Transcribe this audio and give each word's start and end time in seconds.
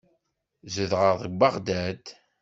Zedɣeɣ 0.73 1.15
deg 1.23 1.33
Beɣdad. 1.39 2.03